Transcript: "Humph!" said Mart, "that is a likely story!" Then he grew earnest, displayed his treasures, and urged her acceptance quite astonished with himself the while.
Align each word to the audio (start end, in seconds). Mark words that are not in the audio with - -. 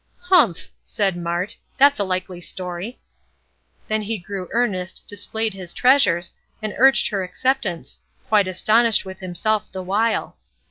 "Humph!" 0.17 0.69
said 0.83 1.15
Mart, 1.15 1.55
"that 1.77 1.93
is 1.93 1.99
a 1.99 2.03
likely 2.03 2.41
story!" 2.41 2.99
Then 3.87 4.01
he 4.01 4.17
grew 4.17 4.47
earnest, 4.51 5.05
displayed 5.07 5.53
his 5.53 5.75
treasures, 5.75 6.33
and 6.59 6.73
urged 6.79 7.09
her 7.09 7.21
acceptance 7.23 7.99
quite 8.27 8.47
astonished 8.47 9.05
with 9.05 9.19
himself 9.19 9.71
the 9.71 9.83
while. 9.83 10.37